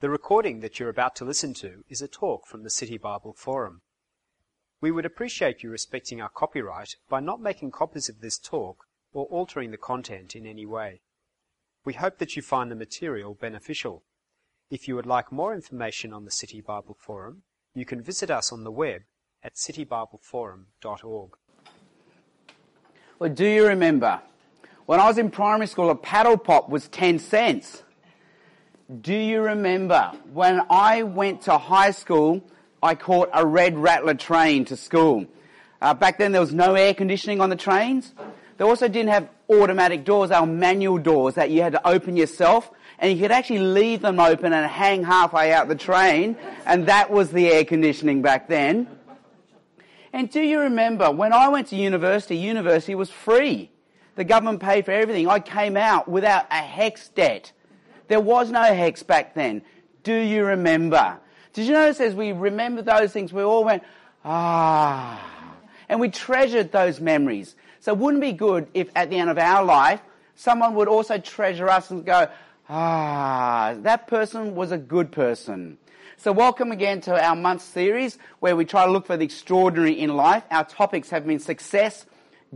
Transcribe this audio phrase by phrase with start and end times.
[0.00, 3.32] The recording that you're about to listen to is a talk from the City Bible
[3.32, 3.80] Forum.
[4.80, 9.24] We would appreciate you respecting our copyright by not making copies of this talk or
[9.24, 11.00] altering the content in any way.
[11.84, 14.04] We hope that you find the material beneficial.
[14.70, 17.42] If you would like more information on the City Bible Forum,
[17.74, 19.02] you can visit us on the web
[19.42, 21.30] at citybibleforum.org.
[23.18, 24.22] Well, do you remember
[24.86, 27.82] when I was in primary school, a paddle pop was 10 cents?
[28.88, 32.42] Do you remember when I went to high school,
[32.82, 35.26] I caught a red rattler train to school?
[35.82, 38.14] Uh, back then there was no air conditioning on the trains.
[38.56, 42.16] They also didn't have automatic doors, they were manual doors that you had to open
[42.16, 46.86] yourself and you could actually leave them open and hang halfway out the train and
[46.86, 48.88] that was the air conditioning back then.
[50.14, 53.70] And do you remember when I went to university, university was free.
[54.14, 55.28] The government paid for everything.
[55.28, 57.52] I came out without a HECS debt.
[58.08, 59.62] There was no HECS back then.
[60.02, 61.18] Do you remember?
[61.52, 63.82] Did you notice as we remember those things, we all went,
[64.24, 65.54] ah,
[65.88, 67.54] and we treasured those memories.
[67.80, 70.00] So it wouldn't be good if at the end of our life,
[70.34, 72.28] someone would also treasure us and go,
[72.68, 75.78] ah, that person was a good person.
[76.16, 80.00] So welcome again to our month series where we try to look for the extraordinary
[80.00, 80.42] in life.
[80.50, 82.06] Our topics have been success,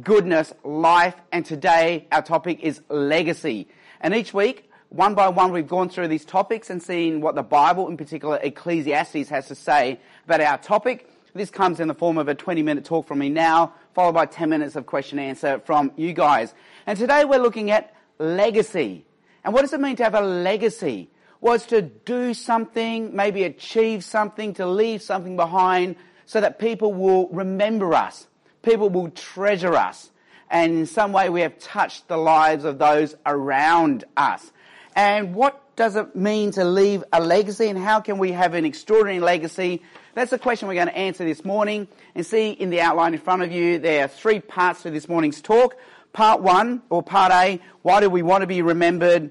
[0.03, 3.69] goodness, life, and today our topic is legacy.
[4.01, 7.43] And each week one by one, we've gone through these topics and seen what the
[7.43, 11.09] Bible, in particular Ecclesiastes, has to say about our topic.
[11.35, 14.27] This comes in the form of a 20 minute talk from me now, followed by
[14.27, 16.53] 10 minutes of question and answer from you guys.
[16.87, 19.07] And today we're looking at legacy.
[19.43, 21.09] And what does it mean to have a legacy?
[21.43, 27.29] It's to do something, maybe achieve something, to leave something behind so that people will
[27.29, 28.27] remember us.
[28.63, 30.11] People will treasure us.
[30.51, 34.53] And in some way we have touched the lives of those around us.
[34.95, 38.65] And what does it mean to leave a legacy and how can we have an
[38.65, 39.83] extraordinary legacy?
[40.15, 41.89] That's the question we're going to answer this morning.
[42.15, 45.09] And see in the outline in front of you, there are three parts to this
[45.09, 45.77] morning's talk.
[46.13, 49.31] Part one, or part A, why do we want to be remembered?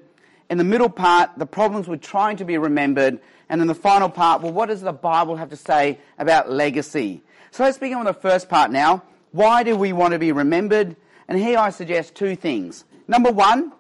[0.50, 3.20] In the middle part, the problems with trying to be remembered.
[3.48, 7.22] And in the final part, well, what does the Bible have to say about legacy?
[7.52, 9.04] So let's begin with the first part now.
[9.32, 10.96] Why do we want to be remembered?
[11.28, 12.84] And here I suggest two things.
[13.08, 13.72] Number one,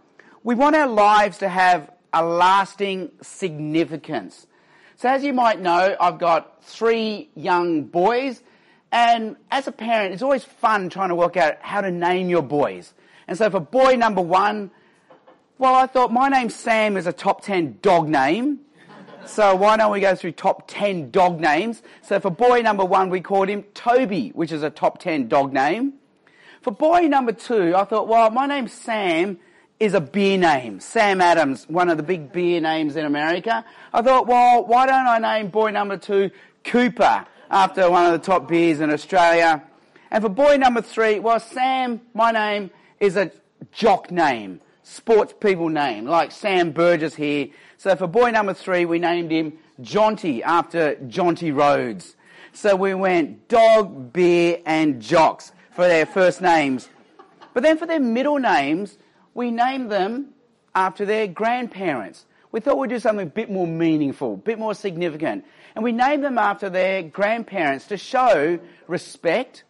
[0.44, 4.47] we want our lives to have a lasting significance.
[4.96, 8.41] So as you might know, I've got three young boys
[8.91, 12.41] and as a parent, it's always fun trying to work out how to name your
[12.41, 12.94] boys.
[13.28, 14.72] And so for boy number one,
[15.57, 18.59] well, I thought my name Sam is a top 10 dog name.
[19.25, 21.84] So why don't we go through top 10 dog names?
[22.02, 25.53] So for boy number one, we called him Toby, which is a top 10 dog
[25.53, 25.94] name.
[26.62, 29.40] For boy number two, I thought, well, my name's Sam
[29.81, 30.80] is a beer name.
[30.80, 33.66] Sam Adams, one of the big beer names in America.
[33.92, 36.30] I thought, well, why don't I name boy number two
[36.64, 39.64] Cooper after one of the top beers in Australia?
[40.12, 43.31] And for boy number three, well, Sam, my name is a
[43.72, 47.47] jock name, sports people name, like Sam Burgess here.
[47.78, 52.16] So for boy number three, we named him Jonty after Jonty Rhodes.
[52.53, 56.88] So we went dog, beer, and jocks for their first names.
[57.56, 59.00] But then for their middle names,
[59.34, 60.30] we named them
[60.75, 62.25] after their grandparents.
[62.52, 65.46] We thought we'd do something a bit more meaningful, a bit more significant.
[65.75, 69.64] And we named them after their grandparents to show respect,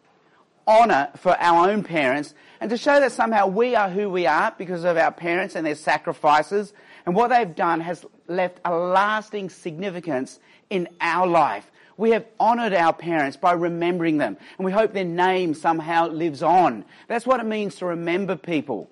[0.66, 4.52] honour for our own parents, and to show that somehow we are who we are
[4.56, 6.72] because of our parents and their sacrifices.
[7.06, 10.40] And what they've done has left a lasting significance
[10.70, 11.70] in our life.
[11.96, 16.42] We have honoured our parents by remembering them, and we hope their name somehow lives
[16.42, 16.84] on.
[17.06, 18.90] That's what it means to remember people.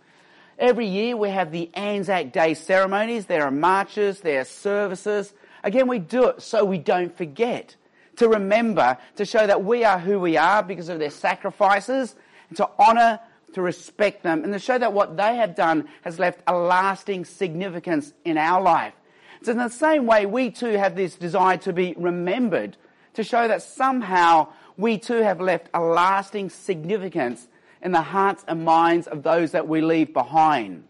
[0.60, 3.24] Every year we have the Anzac Day ceremonies.
[3.24, 5.32] There are marches, there are services.
[5.64, 7.76] Again, we do it so we don't forget.
[8.16, 12.14] To remember, to show that we are who we are because of their sacrifices,
[12.50, 13.20] and to honour,
[13.54, 17.24] to respect them, and to show that what they have done has left a lasting
[17.24, 18.92] significance in our life.
[19.40, 22.76] So in the same way, we too have this desire to be remembered,
[23.14, 27.48] to show that somehow we too have left a lasting significance
[27.82, 30.84] in the hearts and minds of those that we leave behind.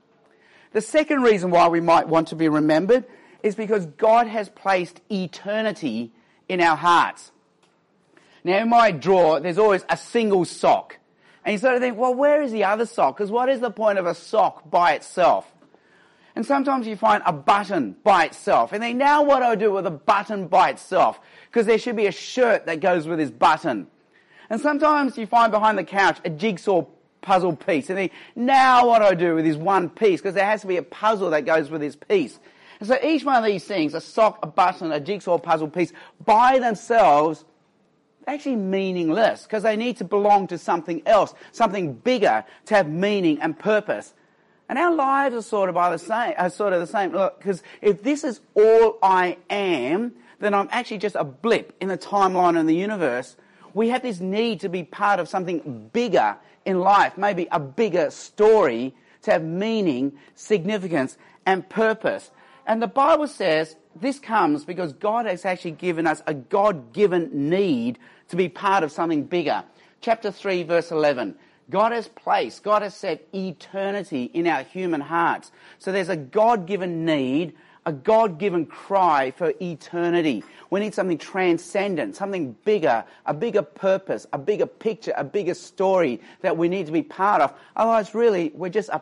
[0.72, 3.04] The second reason why we might want to be remembered
[3.42, 6.12] is because God has placed eternity
[6.48, 7.32] in our hearts.
[8.44, 10.98] Now, in my drawer, there's always a single sock.
[11.44, 13.16] And you sort of think, well, where is the other sock?
[13.16, 15.50] Because what is the point of a sock by itself?
[16.36, 18.72] And sometimes you find a button by itself.
[18.72, 21.20] And then now what do I do with a button by itself?
[21.48, 23.88] Because there should be a shirt that goes with this button.
[24.50, 26.84] And sometimes you find behind the couch a jigsaw
[27.22, 27.88] puzzle piece.
[27.88, 30.20] And now what do I do with this one piece?
[30.20, 32.38] Because there has to be a puzzle that goes with this piece.
[32.80, 35.92] And so each one of these things, a sock, a button, a jigsaw puzzle piece,
[36.24, 37.44] by themselves,
[38.26, 43.40] actually meaningless because they need to belong to something else, something bigger to have meaning
[43.40, 44.14] and purpose.
[44.68, 47.12] And our lives are sort of by the same, are sort of the same.
[47.12, 51.88] Look, because if this is all I am, then I'm actually just a blip in
[51.88, 53.36] the timeline of the universe.
[53.74, 58.10] We have this need to be part of something bigger in life, maybe a bigger
[58.10, 62.30] story to have meaning, significance, and purpose.
[62.66, 67.50] And the Bible says this comes because God has actually given us a God given
[67.50, 69.64] need to be part of something bigger.
[70.00, 71.34] Chapter 3, verse 11.
[71.68, 75.52] God has placed, God has set eternity in our human hearts.
[75.78, 77.54] So there's a God given need,
[77.86, 80.44] a God given cry for eternity.
[80.68, 86.20] We need something transcendent, something bigger, a bigger purpose, a bigger picture, a bigger story
[86.42, 87.52] that we need to be part of.
[87.76, 89.00] Otherwise, really, we're just a,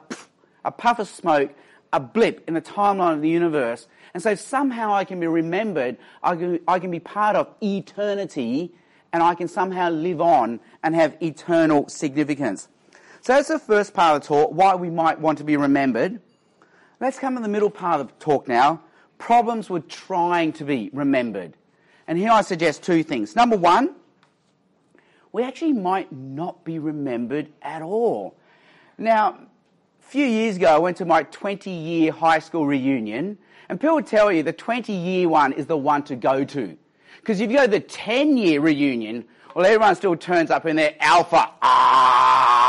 [0.65, 1.53] a puff of smoke,
[1.93, 3.87] a blip in the timeline of the universe.
[4.15, 8.73] And so somehow I can be remembered, I can, I can be part of eternity
[9.13, 12.69] and I can somehow live on and have eternal significance.
[13.23, 16.21] So that's the first part of the talk, why we might want to be remembered.
[17.01, 18.83] Let's come to the middle part of the talk now.
[19.19, 21.55] Problems with trying to be remembered.
[22.09, 23.37] And here I suggest two things.
[23.37, 23.95] Number one,
[25.31, 28.37] we actually might not be remembered at all.
[28.97, 29.39] Now,
[30.01, 34.03] a few years ago, I went to my 20 year high school reunion, and people
[34.03, 36.77] tell you the 20 year one is the one to go to.
[37.19, 39.25] Because if you go to the 10 year reunion,
[39.55, 42.68] well, everyone still turns up in their alpha, ah,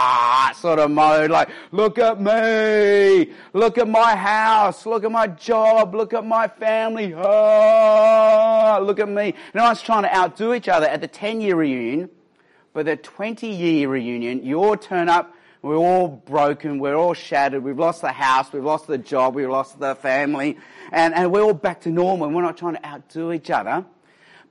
[0.59, 5.95] sort of mode, like, look at me, look at my house, look at my job,
[5.95, 9.33] look at my family, ah, look at me.
[9.53, 12.09] And everyone's trying to outdo each other at the 10 year reunion,
[12.73, 17.63] but the 20 year reunion, you all turn up, we're all broken, we're all shattered,
[17.63, 20.57] we've lost the house, we've lost the job, we've lost the family,
[20.91, 23.85] and, and we're all back to normal, and we're not trying to outdo each other.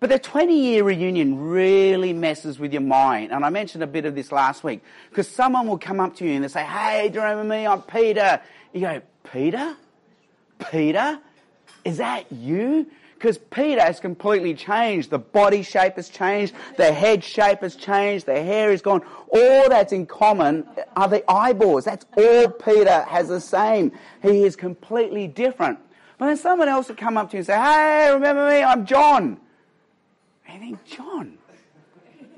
[0.01, 3.33] But the 20 year reunion really messes with your mind.
[3.33, 4.83] And I mentioned a bit of this last week.
[5.11, 7.67] Because someone will come up to you and they say, Hey, do you remember me?
[7.67, 8.41] I'm Peter.
[8.73, 9.03] You go,
[9.33, 9.77] Peter?
[10.71, 11.19] Peter?
[11.85, 12.87] Is that you?
[13.15, 15.11] Because Peter has completely changed.
[15.11, 16.55] The body shape has changed.
[16.77, 18.27] The head shape has changed.
[18.27, 19.03] The hair is gone.
[19.33, 20.65] All that's in common
[20.95, 21.87] are the eyeballs.
[21.87, 23.91] That's all Peter has the same.
[24.23, 25.81] He is completely different.
[26.19, 28.63] But then someone else will come up to you and say, Hey, remember me?
[28.63, 29.41] I'm John.
[30.49, 31.39] And think, John,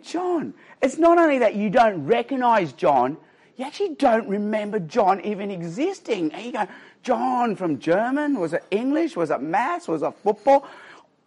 [0.02, 0.54] John.
[0.82, 3.16] It's not only that you don't recognize John,
[3.56, 6.32] you actually don't remember John even existing.
[6.32, 6.66] And you go,
[7.02, 8.38] John from German?
[8.38, 9.16] Was it English?
[9.16, 9.86] Was it maths?
[9.86, 10.66] Was it football?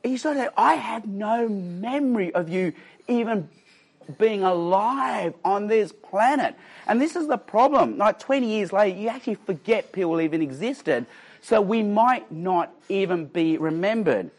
[0.04, 2.74] You sort of I have no memory of you
[3.08, 3.48] even
[4.20, 6.56] being alive on this planet.
[6.88, 7.98] And this is the problem.
[7.98, 11.06] Like 20 years later, you actually forget people even existed.
[11.42, 14.32] So we might not even be remembered.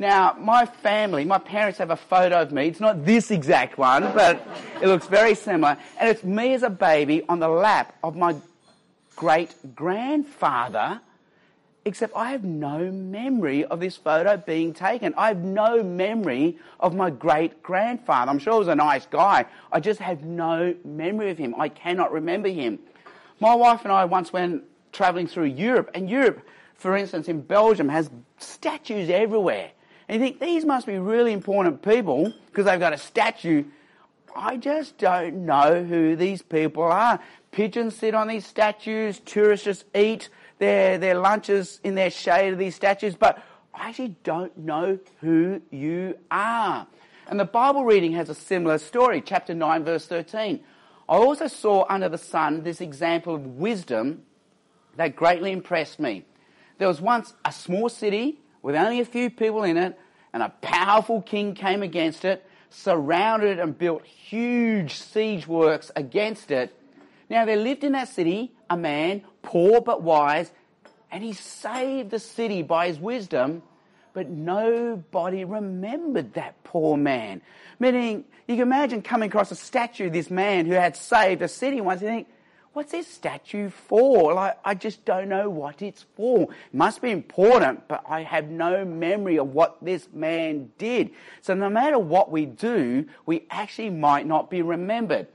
[0.00, 2.68] Now, my family, my parents have a photo of me.
[2.68, 4.40] It's not this exact one, but
[4.80, 5.76] it looks very similar.
[5.98, 8.36] And it's me as a baby on the lap of my
[9.14, 11.02] great grandfather,
[11.84, 15.12] except I have no memory of this photo being taken.
[15.18, 18.30] I have no memory of my great grandfather.
[18.30, 19.44] I'm sure he was a nice guy.
[19.70, 21.54] I just have no memory of him.
[21.58, 22.78] I cannot remember him.
[23.38, 26.40] My wife and I once went traveling through Europe, and Europe,
[26.74, 28.08] for instance, in Belgium, has
[28.38, 29.72] statues everywhere.
[30.10, 33.62] And you think, these must be really important people because they've got a statue.
[34.34, 37.20] I just don't know who these people are.
[37.52, 42.58] Pigeons sit on these statues, tourists just eat their, their lunches in their shade of
[42.58, 43.40] these statues, but
[43.72, 46.88] I actually don't know who you are.
[47.28, 50.58] And the Bible reading has a similar story, chapter 9, verse 13.
[51.08, 54.24] I also saw under the sun this example of wisdom
[54.96, 56.24] that greatly impressed me.
[56.78, 59.98] There was once a small city with only a few people in it,
[60.32, 66.50] and a powerful king came against it, surrounded it and built huge siege works against
[66.50, 66.74] it.
[67.28, 70.50] Now there lived in that city a man, poor but wise,
[71.10, 73.62] and he saved the city by his wisdom,
[74.12, 77.42] but nobody remembered that poor man.
[77.78, 81.48] Meaning, you can imagine coming across a statue of this man who had saved a
[81.48, 82.28] city once, you think,
[82.72, 84.32] What's this statue for?
[84.32, 86.42] Like, I just don't know what it's for.
[86.42, 91.10] It must be important, but I have no memory of what this man did.
[91.42, 95.26] So no matter what we do, we actually might not be remembered.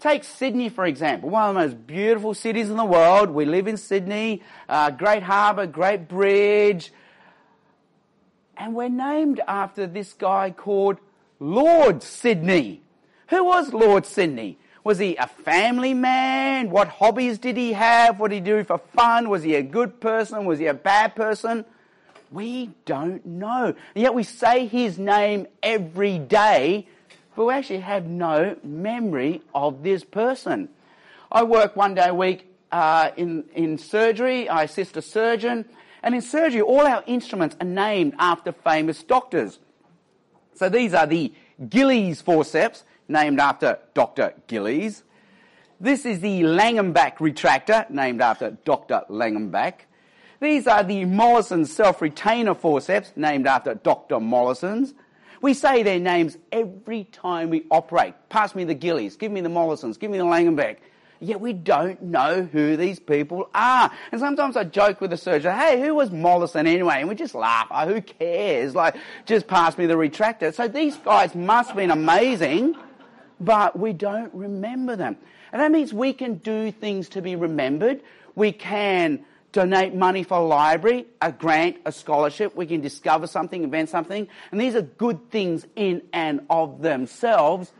[0.00, 3.30] Take Sydney, for example, one of the most beautiful cities in the world.
[3.30, 6.92] We live in Sydney, uh, great harbour, great bridge.
[8.56, 10.98] And we're named after this guy called
[11.38, 12.82] Lord Sydney.
[13.28, 14.58] Who was Lord Sydney?
[14.82, 16.70] Was he a family man?
[16.70, 18.18] What hobbies did he have?
[18.18, 19.28] What did he do for fun?
[19.28, 20.46] Was he a good person?
[20.46, 21.64] Was he a bad person?
[22.30, 23.74] We don't know.
[23.94, 26.86] And yet we say his name every day,
[27.36, 30.68] but we actually have no memory of this person.
[31.30, 34.48] I work one day a week uh, in, in surgery.
[34.48, 35.64] I assist a surgeon.
[36.02, 39.58] And in surgery, all our instruments are named after famous doctors.
[40.54, 41.32] So these are the
[41.68, 44.32] Gillies forceps, named after Dr.
[44.46, 45.02] Gillies.
[45.80, 49.02] This is the Langenbeck retractor, named after Dr.
[49.10, 49.74] Langenbeck.
[50.40, 54.20] These are the Mollison self-retainer forceps, named after Dr.
[54.20, 54.94] Mollison's.
[55.42, 58.14] We say their names every time we operate.
[58.28, 60.76] Pass me the Gillies, give me the Mollisons, give me the Langenbeck.
[61.22, 63.90] Yet we don't know who these people are.
[64.10, 67.00] And sometimes I joke with the surgeon, hey, who was Mollison anyway?
[67.00, 67.66] And we just laugh.
[67.70, 68.74] Oh, who cares?
[68.74, 70.54] Like, just pass me the retractor.
[70.54, 72.74] So these guys must have been amazing,
[73.40, 75.16] but we don't remember them.
[75.52, 78.02] And that means we can do things to be remembered.
[78.34, 82.54] We can donate money for a library, a grant, a scholarship.
[82.54, 84.28] We can discover something, invent something.
[84.52, 87.72] And these are good things in and of themselves.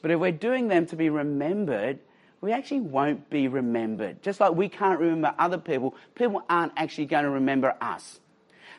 [0.00, 1.98] But if we're doing them to be remembered,
[2.40, 4.22] we actually won't be remembered.
[4.22, 8.20] Just like we can't remember other people, people aren't actually going to remember us.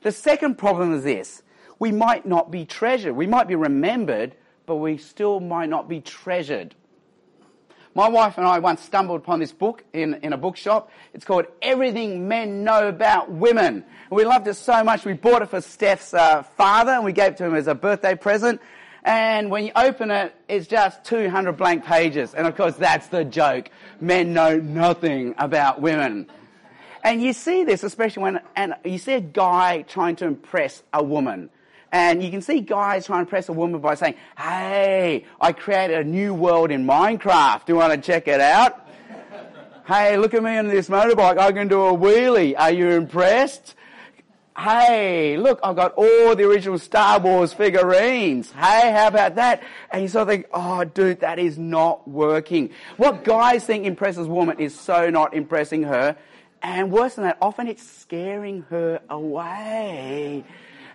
[0.02, 1.44] The second problem is this.
[1.78, 3.16] We might not be treasured.
[3.16, 4.36] We might be remembered,
[4.70, 6.76] but we still might not be treasured.
[7.96, 10.92] My wife and I once stumbled upon this book in, in a bookshop.
[11.12, 13.84] It's called Everything Men Know About Women.
[14.12, 17.32] We loved it so much we bought it for Steph's uh, father and we gave
[17.32, 18.62] it to him as a birthday present.
[19.04, 22.36] And when you open it, it's just 200 blank pages.
[22.36, 23.72] And of course, that's the joke.
[24.00, 26.30] Men know nothing about women.
[27.04, 31.04] And you see this, especially when and you see a guy trying to impress a
[31.04, 31.50] woman.
[31.92, 36.00] And you can see guys trying to impress a woman by saying, Hey, I created
[36.00, 37.66] a new world in Minecraft.
[37.66, 38.88] Do you want to check it out?
[39.88, 41.38] hey, look at me on this motorbike.
[41.38, 42.56] I can do a wheelie.
[42.58, 43.76] Are you impressed?
[44.60, 48.52] Hey, look, I've got all the original Star Wars figurines.
[48.52, 49.64] Hey, how about that?
[49.90, 52.72] And you sort of think, oh, dude, that is not working.
[52.98, 56.18] What guys think impresses women is so not impressing her.
[56.62, 60.44] And worse than that, often it's scaring her away.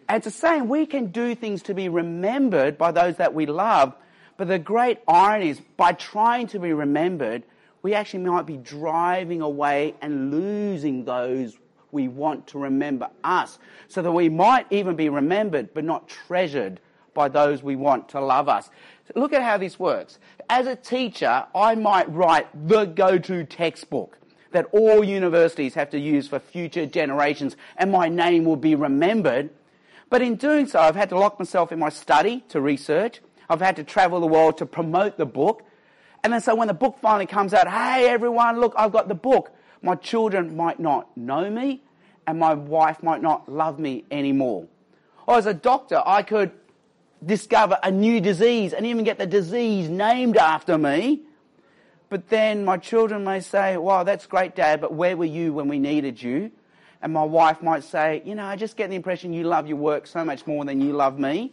[0.08, 3.46] And it's the same, we can do things to be remembered by those that we
[3.46, 3.94] love,
[4.36, 7.44] but the great irony is by trying to be remembered,
[7.82, 11.58] we actually might be driving away and losing those
[11.92, 13.58] we want to remember us.
[13.88, 16.80] So that we might even be remembered but not treasured
[17.14, 18.68] by those we want to love us.
[19.14, 20.18] Look at how this works.
[20.50, 24.18] As a teacher, I might write the go-to textbook
[24.50, 29.50] that all universities have to use for future generations and my name will be remembered.
[30.14, 33.20] But in doing so, I've had to lock myself in my study to research.
[33.50, 35.64] I've had to travel the world to promote the book.
[36.22, 39.16] And then so when the book finally comes out, hey everyone, look, I've got the
[39.16, 39.50] book.
[39.82, 41.82] My children might not know me
[42.28, 44.68] and my wife might not love me anymore.
[45.26, 46.52] Or as a doctor, I could
[47.26, 51.22] discover a new disease and even get the disease named after me.
[52.08, 55.66] But then my children may say, wow, that's great, Dad, but where were you when
[55.66, 56.52] we needed you?
[57.04, 59.76] And my wife might say, you know, I just get the impression you love your
[59.76, 61.52] work so much more than you love me.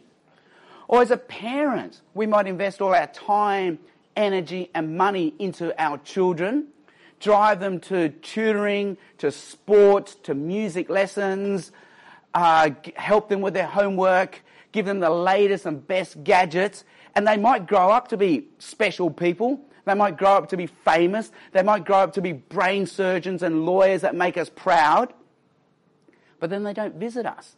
[0.88, 3.78] Or as a parent, we might invest all our time,
[4.16, 6.68] energy, and money into our children,
[7.20, 11.70] drive them to tutoring, to sport, to music lessons,
[12.32, 14.40] uh, help them with their homework,
[14.72, 16.82] give them the latest and best gadgets,
[17.14, 19.60] and they might grow up to be special people.
[19.84, 21.30] They might grow up to be famous.
[21.50, 25.12] They might grow up to be brain surgeons and lawyers that make us proud
[26.42, 27.54] but then they don't visit us.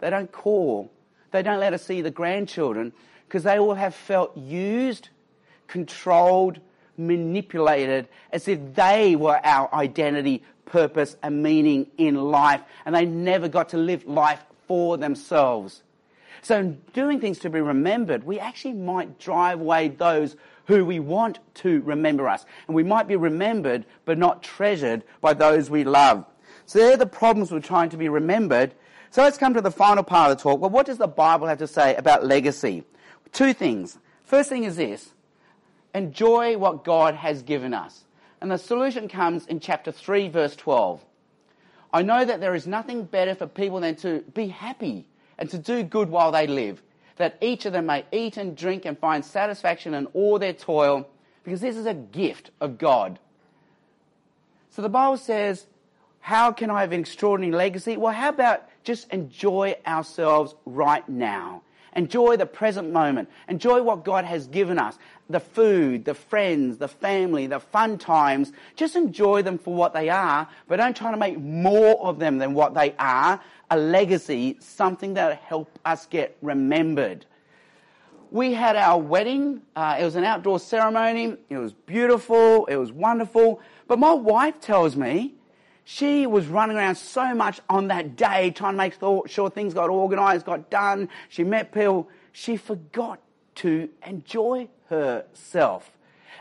[0.00, 0.90] They don't call.
[1.32, 2.94] They don't let us see the grandchildren
[3.28, 5.10] because they all have felt used,
[5.66, 6.58] controlled,
[6.96, 13.48] manipulated as if they were our identity, purpose, and meaning in life, and they never
[13.48, 15.82] got to live life for themselves.
[16.40, 20.36] So, in doing things to be remembered, we actually might drive away those
[20.68, 22.46] who we want to remember us.
[22.66, 26.24] And we might be remembered, but not treasured by those we love.
[26.66, 28.74] So they're the problems we're trying to be remembered.
[29.10, 30.60] So let's come to the final part of the talk.
[30.60, 32.84] Well, what does the Bible have to say about legacy?
[33.32, 33.98] Two things.
[34.24, 35.12] First thing is this.
[35.94, 38.04] Enjoy what God has given us.
[38.40, 41.02] And the solution comes in chapter 3 verse 12.
[41.92, 45.06] I know that there is nothing better for people than to be happy
[45.38, 46.82] and to do good while they live,
[47.16, 51.08] that each of them may eat and drink and find satisfaction in all their toil,
[51.44, 53.18] because this is a gift of God.
[54.70, 55.66] So the Bible says
[56.26, 57.96] how can I have an extraordinary legacy?
[57.96, 61.62] Well, how about just enjoy ourselves right now
[61.96, 63.30] Enjoy the present moment.
[63.48, 64.98] Enjoy what God has given us.
[65.30, 68.52] The food, the friends, the family, the fun times.
[68.76, 72.36] Just enjoy them for what they are, but don't try to make more of them
[72.36, 73.40] than what they are.
[73.70, 77.24] A legacy, something that will help us get remembered.
[78.30, 79.62] We had our wedding.
[79.74, 81.36] Uh, it was an outdoor ceremony.
[81.48, 82.66] It was beautiful.
[82.66, 83.62] It was wonderful.
[83.88, 85.34] But my wife tells me
[85.88, 88.94] she was running around so much on that day trying to make
[89.30, 91.08] sure things got organized, got done.
[91.28, 92.08] She met people.
[92.32, 93.20] She forgot
[93.56, 95.92] to enjoy herself.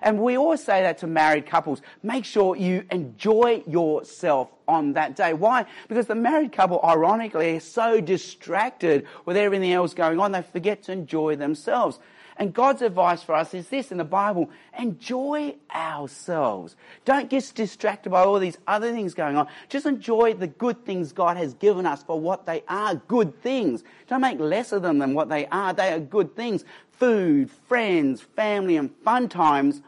[0.02, 1.84] And we always say that to married couples.
[2.02, 5.34] Make sure you enjoy yourself on that day.
[5.34, 5.68] Why?
[5.88, 10.82] Because the married couple, ironically, are so distracted with everything else going on, they forget
[10.84, 12.00] to enjoy themselves.
[12.38, 16.76] And God's advice for us is this in the Bible enjoy ourselves.
[17.06, 19.48] Don't get distracted by all these other things going on.
[19.70, 23.86] Just enjoy the good things God has given us for what they are good things.
[24.08, 25.74] Don't make less of them than what they are.
[25.74, 29.82] They are good things food, friends, family, and fun times.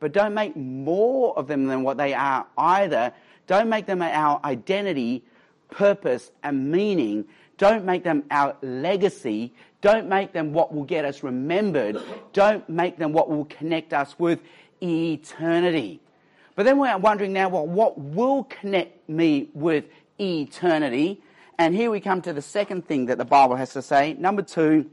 [0.00, 3.12] But don't make more of them than what they are either.
[3.46, 5.22] Don't make them our identity,
[5.70, 7.24] purpose, and meaning.
[7.58, 9.54] Don't make them our legacy.
[9.80, 11.98] Don't make them what will get us remembered.
[12.32, 14.40] Don't make them what will connect us with
[14.82, 16.00] eternity.
[16.56, 19.84] But then we're wondering now, well, what will connect me with
[20.20, 21.20] eternity?
[21.58, 24.14] And here we come to the second thing that the Bible has to say.
[24.14, 24.90] Number two,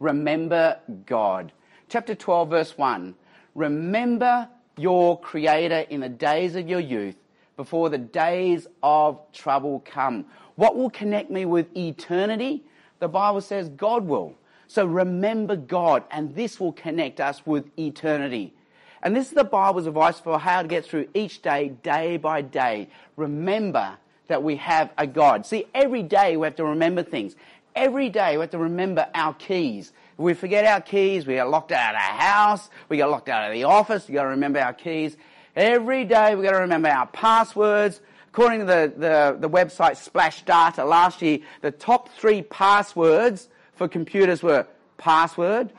[0.00, 1.52] remember God.
[1.88, 3.14] Chapter 12, verse 1.
[3.54, 7.16] Remember your Creator in the days of your youth,
[7.56, 10.24] before the days of trouble come.
[10.56, 12.62] What will connect me with eternity?
[12.98, 14.34] The Bible says God will.
[14.68, 18.54] So remember God, and this will connect us with eternity.
[19.02, 22.42] And this is the Bible's advice for how to get through each day, day by
[22.42, 22.88] day.
[23.16, 23.96] Remember
[24.28, 25.44] that we have a God.
[25.44, 27.34] See, every day we have to remember things.
[27.74, 29.92] Every day we have to remember our keys.
[30.12, 33.28] If we forget our keys, we get locked out of our house, we get locked
[33.28, 35.16] out of the office, you gotta remember our keys.
[35.56, 38.00] Every day we gotta remember our passwords,
[38.32, 43.88] According to the, the, the website Splash Data last year, the top three passwords for
[43.88, 45.70] computers were password,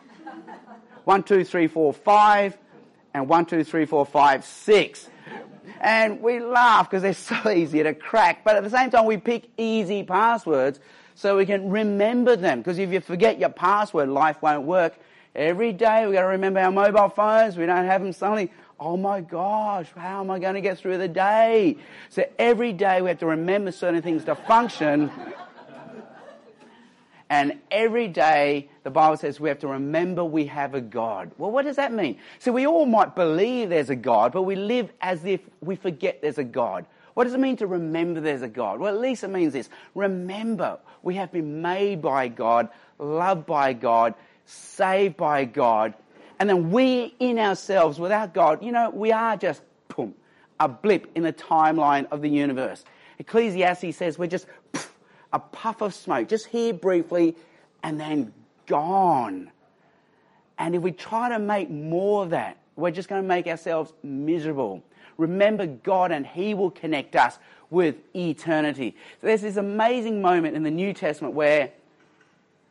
[1.03, 2.55] one, two, three, four, five,
[3.15, 5.09] and one, two, three, four, five, six.
[5.81, 7.13] And we laugh because they're
[7.43, 8.43] so easy to crack.
[8.43, 10.79] But at the same time, we pick easy passwords
[11.15, 12.59] so we can remember them.
[12.59, 14.93] Because if you forget your password, life won't work.
[15.33, 17.57] Every day we've got to remember our mobile phones.
[17.57, 18.51] We don't have them suddenly
[18.83, 21.77] oh my gosh, how am I going to get through the day?
[22.09, 25.09] So every day we have to remember certain things to function.
[27.29, 31.31] And every day, the Bible says we have to remember we have a God.
[31.37, 32.19] Well, what does that mean?
[32.39, 36.21] So we all might believe there's a God, but we live as if we forget
[36.21, 36.85] there's a God.
[37.13, 38.79] What does it mean to remember there's a God?
[38.79, 39.69] Well, at least it means this.
[39.95, 42.67] Remember, we have been made by God,
[42.99, 44.13] loved by God,
[44.45, 45.93] saved by God,
[46.39, 49.61] and then we in ourselves, without God, you know, we are just,
[49.95, 50.13] boom,
[50.59, 52.83] a blip in the timeline of the universe.
[53.19, 54.47] Ecclesiastes says we're just
[55.31, 57.35] a puff of smoke, just here briefly,
[57.83, 58.33] and then
[58.65, 59.51] gone.
[60.57, 63.93] And if we try to make more of that, we're just going to make ourselves
[64.03, 64.83] miserable.
[65.17, 68.95] Remember God, and He will connect us with eternity.
[69.21, 71.71] So there's this amazing moment in the New Testament where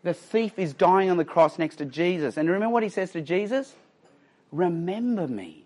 [0.02, 2.36] the thief is dying on the cross next to Jesus.
[2.36, 3.74] And remember what he says to Jesus?
[4.50, 5.64] Remember me.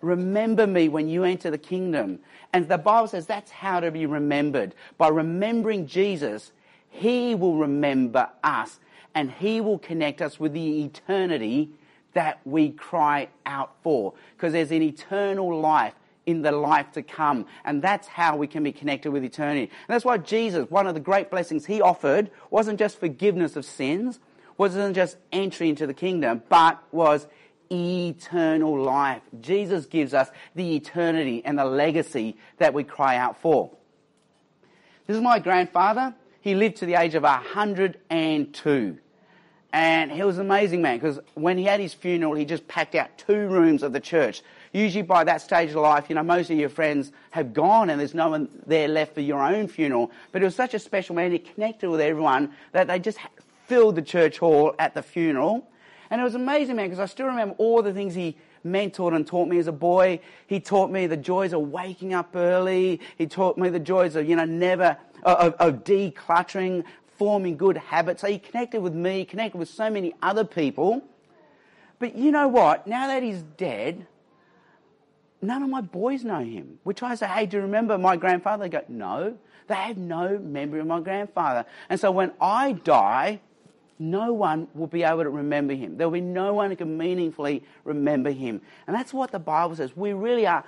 [0.00, 2.20] Remember me when you enter the kingdom.
[2.52, 4.74] And the Bible says that's how to be remembered.
[4.98, 6.52] By remembering Jesus,
[6.90, 8.78] he will remember us
[9.14, 11.70] and he will connect us with the eternity
[12.12, 14.14] that we cry out for.
[14.36, 15.94] Because there's an eternal life
[16.26, 17.46] in the life to come.
[17.64, 19.62] And that's how we can be connected with eternity.
[19.62, 23.64] And that's why Jesus, one of the great blessings he offered, wasn't just forgiveness of
[23.64, 24.20] sins,
[24.56, 27.26] wasn't just entry into the kingdom, but was
[27.70, 29.22] eternal life.
[29.40, 33.70] Jesus gives us the eternity and the legacy that we cry out for.
[35.06, 36.14] This is my grandfather.
[36.40, 38.98] He lived to the age of 102.
[39.72, 42.94] And he was an amazing man because when he had his funeral, he just packed
[42.94, 44.42] out two rooms of the church
[44.74, 47.98] usually by that stage of life, you know, most of your friends have gone and
[47.98, 50.10] there's no one there left for your own funeral.
[50.32, 51.30] But it was such a special man.
[51.30, 53.18] He connected with everyone that they just
[53.66, 55.66] filled the church hall at the funeral.
[56.10, 59.26] And it was amazing, man, because I still remember all the things he mentored and
[59.26, 60.20] taught me as a boy.
[60.48, 63.00] He taught me the joys of waking up early.
[63.16, 66.84] He taught me the joys of, you know, never, of, of decluttering,
[67.16, 68.22] forming good habits.
[68.22, 71.02] So he connected with me, connected with so many other people.
[72.00, 72.88] But you know what?
[72.88, 74.06] Now that he's dead,
[75.46, 76.78] none of my boys know him.
[76.84, 78.64] We try to say, hey, do you remember my grandfather?
[78.64, 79.36] They go, no.
[79.66, 81.64] They have no memory of my grandfather.
[81.88, 83.40] And so when I die,
[83.98, 85.96] no one will be able to remember him.
[85.96, 88.60] There will be no one who can meaningfully remember him.
[88.86, 89.96] And that's what the Bible says.
[89.96, 90.64] We really are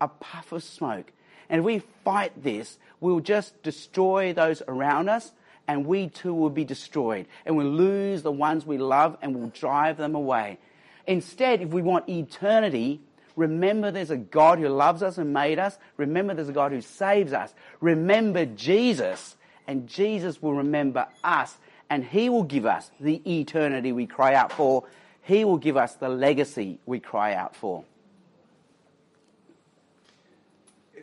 [0.00, 1.12] a puff of smoke.
[1.48, 5.32] And if we fight this, we'll just destroy those around us
[5.68, 7.26] and we too will be destroyed.
[7.46, 10.58] And we'll lose the ones we love and we'll drive them away.
[11.06, 13.00] Instead, if we want eternity,
[13.36, 15.78] remember there's a God who loves us and made us.
[15.96, 17.54] Remember there's a God who saves us.
[17.80, 21.56] Remember Jesus and Jesus will remember us
[21.90, 24.84] and he will give us the eternity we cry out for.
[25.22, 27.84] He will give us the legacy we cry out for.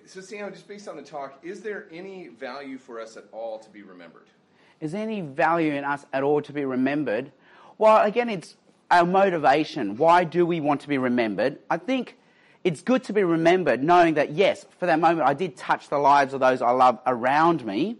[0.05, 3.59] So, Sam, just based on the talk, is there any value for us at all
[3.59, 4.25] to be remembered?
[4.81, 7.31] Is there any value in us at all to be remembered?
[7.77, 8.55] Well, again, it's
[8.89, 9.97] our motivation.
[9.97, 11.59] Why do we want to be remembered?
[11.69, 12.17] I think
[12.63, 15.97] it's good to be remembered knowing that, yes, for that moment I did touch the
[15.97, 17.97] lives of those I love around me.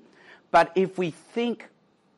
[0.52, 1.68] But if we think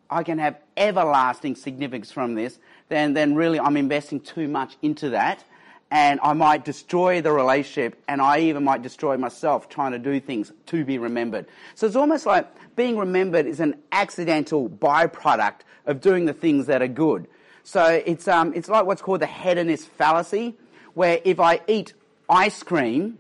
[0.10, 5.12] I can have everlasting significance from this, then, then really I'm investing too much into
[5.12, 5.44] that.
[5.92, 10.20] And I might destroy the relationship and I even might destroy myself trying to do
[10.22, 11.48] things to be remembered.
[11.76, 16.82] So it's almost like being remembered is an accidental byproduct of doing the things that
[16.82, 17.28] are good.
[17.64, 20.56] So it's, um, it's like what's called the hedonist fallacy,
[20.94, 21.94] where if I eat
[22.30, 23.20] ice cream,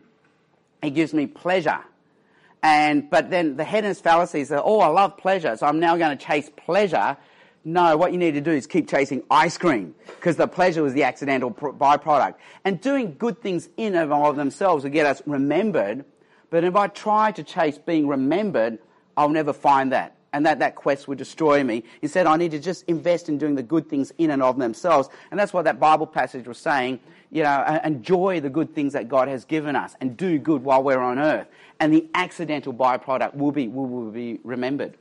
[0.82, 1.80] it gives me pleasure.
[2.64, 6.18] And, but then the hedonist fallacy is oh, I love pleasure, so I'm now going
[6.18, 7.18] to chase pleasure.
[7.64, 10.94] No, what you need to do is keep chasing ice cream because the pleasure was
[10.94, 12.36] the accidental byproduct.
[12.66, 16.06] And doing good things in and of themselves will get us remembered.
[16.50, 18.80] But if I try to chase being remembered,
[19.16, 20.16] I'll never find that.
[20.34, 21.84] And that, that quest would destroy me.
[22.02, 25.10] Instead, I need to just invest in doing the good things in and of themselves.
[25.30, 27.02] And that's what that Bible passage was saying.
[27.32, 30.84] You know, enjoy the good things that God has given us and do good while
[30.84, 31.48] we're on earth
[31.82, 34.94] and the accidental byproduct will be, will, will be remembered.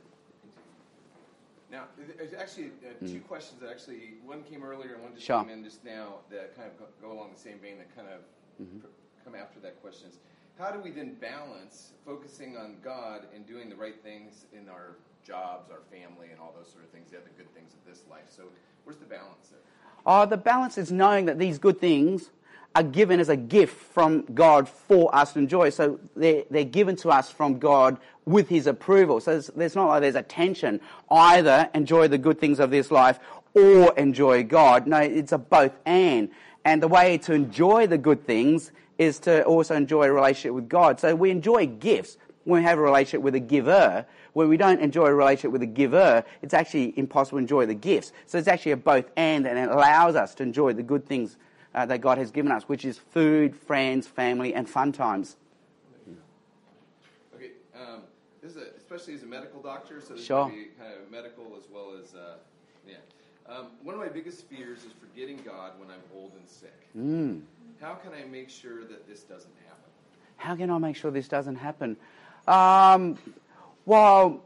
[1.71, 1.83] Now,
[2.17, 3.27] there's actually uh, two mm.
[3.27, 5.43] questions that actually, one came earlier and one just sure.
[5.43, 8.07] came in just now that kind of go, go along the same vein that kind
[8.07, 8.21] of
[8.61, 8.79] mm-hmm.
[8.79, 8.87] pr-
[9.23, 10.09] come after that question.
[10.09, 10.17] Is
[10.57, 14.95] how do we then balance focusing on God and doing the right things in our
[15.25, 18.03] jobs, our family, and all those sort of things, the other good things of this
[18.09, 18.25] life?
[18.29, 18.43] So,
[18.83, 19.59] where's the balance there?
[20.05, 22.31] Oh, the balance is knowing that these good things
[22.75, 25.69] are given as a gift from God for us to enjoy.
[25.69, 29.19] So they're, they're given to us from God with His approval.
[29.19, 30.79] So there's, there's not like there's a tension.
[31.09, 33.19] Either enjoy the good things of this life
[33.53, 34.87] or enjoy God.
[34.87, 36.29] No, it's a both and.
[36.63, 40.69] And the way to enjoy the good things is to also enjoy a relationship with
[40.69, 40.99] God.
[40.99, 44.05] So we enjoy gifts when we have a relationship with a giver.
[44.33, 47.73] When we don't enjoy a relationship with a giver, it's actually impossible to enjoy the
[47.73, 48.13] gifts.
[48.25, 51.37] So it's actually a both and, and it allows us to enjoy the good things
[51.75, 55.35] uh, that God has given us, which is food, friends, family, and fun times.
[57.35, 58.01] Okay, um,
[58.41, 60.49] this is a, especially as a medical doctor, so this sure.
[60.49, 62.35] be kind of medical as well as uh,
[62.87, 62.95] yeah.
[63.47, 66.87] Um, one of my biggest fears is forgetting God when I'm old and sick.
[66.97, 67.41] Mm.
[67.81, 69.89] How can I make sure that this doesn't happen?
[70.37, 71.97] How can I make sure this doesn't happen?
[72.47, 73.17] Um,
[73.85, 74.43] well,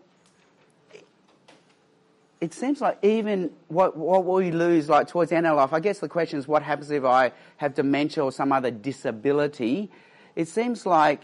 [2.41, 5.79] it seems like even what, what we lose like towards the end of life, I
[5.79, 9.89] guess the question is what happens if I have dementia or some other disability?
[10.35, 11.21] It seems like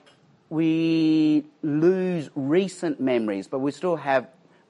[0.50, 4.28] we lose recent memories, but we still have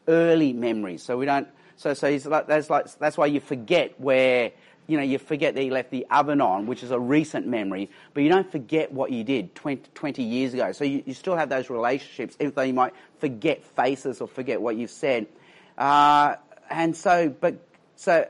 [0.08, 1.04] early memories.
[1.04, 4.52] So we don't, so, so it's like, that's like, that's why you forget where,
[4.88, 7.90] you know, you forget that you left the oven on, which is a recent memory,
[8.14, 10.72] but you don't forget what you did 20, 20 years ago.
[10.72, 14.62] So you, you still have those relationships, even though you might forget faces or forget
[14.62, 15.28] what you've said.
[15.78, 16.36] Uh,
[16.70, 17.56] and so, but,
[17.96, 18.28] so,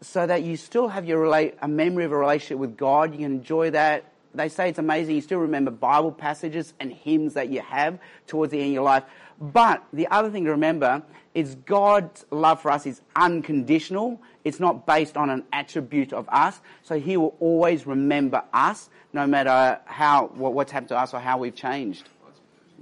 [0.00, 3.18] so that you still have your relate, a memory of a relationship with God, you
[3.18, 4.04] can enjoy that.
[4.34, 5.14] They say it's amazing.
[5.14, 8.82] You still remember Bible passages and hymns that you have towards the end of your
[8.82, 9.04] life.
[9.40, 11.02] But the other thing to remember
[11.36, 14.22] is God's love for us is unconditional.
[14.42, 16.58] It's not based on an attribute of us.
[16.82, 21.36] So He will always remember us, no matter how what's happened to us or how
[21.36, 22.08] we've changed.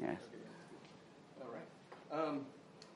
[0.01, 0.15] Yeah.
[1.43, 1.67] All right.
[2.15, 2.47] Um,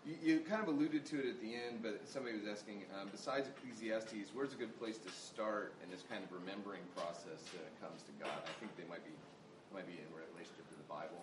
[0.07, 3.09] you, you, kind of alluded to it at the end, but somebody was asking, um,
[3.11, 7.67] besides Ecclesiastes, where's a good place to start in this kind of remembering process when
[7.67, 8.31] it comes to God?
[8.47, 9.11] I think they might be
[9.75, 11.19] might be in relationship to the Bible.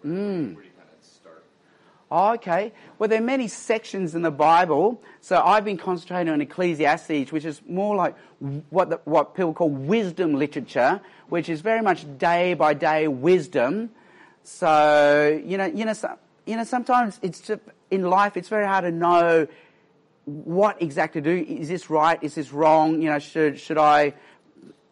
[0.00, 0.54] Where, mm.
[0.54, 1.44] where do you kind of start?
[2.10, 2.72] Oh, okay.
[2.98, 5.02] Well, there are many sections in the Bible.
[5.20, 8.14] So I've been concentrating on Ecclesiastes, which is more like
[8.70, 13.90] what, the, what people call wisdom literature, which is very much day by day wisdom.
[14.44, 18.66] So, you know, you know, so, you know, sometimes it's just, in life, it's very
[18.66, 19.46] hard to know
[20.26, 21.52] what exactly to do.
[21.52, 22.22] Is this right?
[22.22, 23.00] Is this wrong?
[23.00, 24.14] You know, should, should I,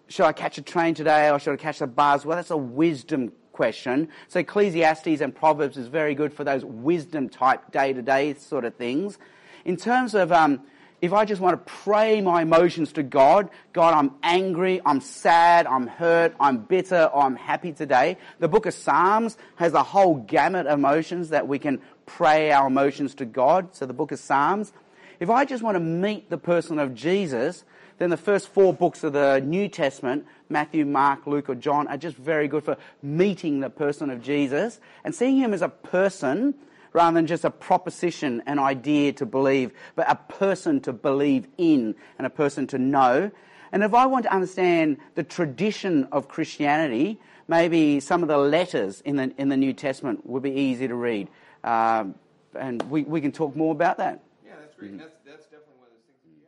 [0.08, 2.24] should I catch a train today or should I catch the bus?
[2.24, 4.08] Well, that's a wisdom question.
[4.28, 8.64] So Ecclesiastes and Proverbs is very good for those wisdom type day to day sort
[8.64, 9.18] of things.
[9.64, 10.62] In terms of, um,
[11.00, 15.66] if I just want to pray my emotions to God, God, I'm angry, I'm sad,
[15.66, 18.18] I'm hurt, I'm bitter, I'm happy today.
[18.38, 22.68] The book of Psalms has a whole gamut of emotions that we can pray our
[22.68, 23.74] emotions to God.
[23.74, 24.72] So the book of Psalms.
[25.18, 27.64] If I just want to meet the person of Jesus,
[28.02, 31.96] then the first four books of the New Testament, Matthew, Mark, Luke, or John, are
[31.96, 36.56] just very good for meeting the person of Jesus and seeing him as a person
[36.92, 41.94] rather than just a proposition, an idea to believe, but a person to believe in
[42.18, 43.30] and a person to know.
[43.70, 49.00] And if I want to understand the tradition of Christianity, maybe some of the letters
[49.02, 51.28] in the, in the New Testament would be easy to read.
[51.62, 52.16] Um,
[52.58, 54.24] and we, we can talk more about that.
[54.44, 54.90] Yeah, that's great.
[54.90, 54.98] Mm.
[54.98, 56.42] That's, that's definitely one of those things.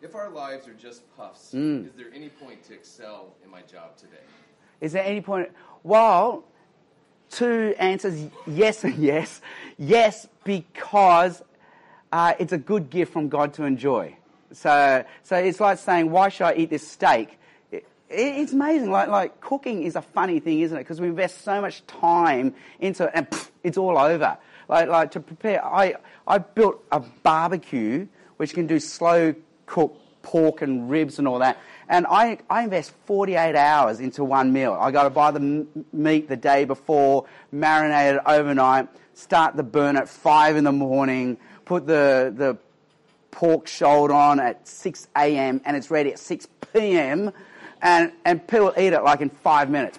[0.00, 1.86] If our lives are just puffs, Mm.
[1.86, 4.22] is there any point to excel in my job today?
[4.80, 5.50] Is there any point?
[5.82, 6.44] Well,
[7.30, 9.40] two answers yes and yes.
[9.76, 11.42] Yes, because
[12.12, 14.16] uh, it's a good gift from God to enjoy.
[14.52, 17.38] So, so it's like saying, why should I eat this steak?
[17.72, 18.90] It, it's amazing.
[18.90, 20.80] Like, like cooking is a funny thing, isn't it?
[20.80, 24.38] Because we invest so much time into it and pff, it's all over.
[24.68, 25.94] Like, like to prepare, I,
[26.26, 28.06] I built a barbecue
[28.36, 29.34] which can do slow
[29.68, 31.58] cook pork and ribs and all that.
[31.88, 34.76] And I, I invest 48 hours into one meal.
[34.78, 39.62] I got to buy the m- meat the day before, marinate it overnight, start the
[39.62, 42.58] burn at 5 in the morning, put the, the
[43.30, 45.60] pork shoulder on at 6 a.m.
[45.64, 47.32] and it's ready at 6 p.m.
[47.80, 49.98] And, and people eat it like in five minutes.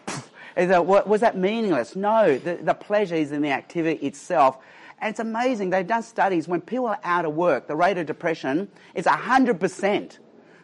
[0.55, 1.95] That, was that meaningless?
[1.95, 4.57] No, the, the pleasure is in the activity itself.
[5.01, 5.69] And it's amazing.
[5.69, 10.17] They've done studies when people are out of work, the rate of depression is 100%.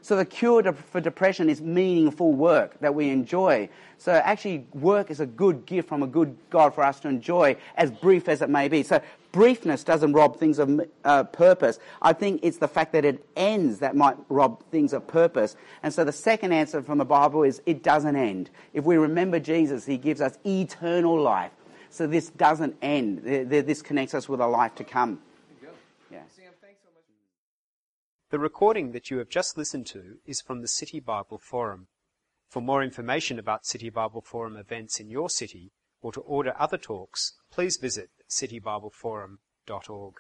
[0.06, 3.70] So the cure to, for depression is meaningful work that we enjoy.
[3.98, 7.56] So actually, work is a good gift from a good God for us to enjoy,
[7.76, 8.84] as brief as it may be.
[8.84, 9.02] So
[9.34, 11.80] briefness doesn't rob things of uh, purpose.
[12.04, 15.56] I think it's the fact that it ends that might rob things of purpose.
[15.82, 18.52] And so the second answer from the Bible is it doesn't end.
[18.74, 21.52] If we remember Jesus, he gives us eternal life.
[21.96, 23.20] So this doesn't end.
[23.24, 25.22] This connects us with a life to come.
[26.12, 26.24] Yeah.
[26.36, 27.06] Sam, thanks so much.
[28.32, 31.88] The recording that you have just listened to is from the City Bible Forum.
[32.50, 36.78] For more information about City Bible Forum events in your city or to order other
[36.78, 40.16] talks, please visit citybibleforum.org.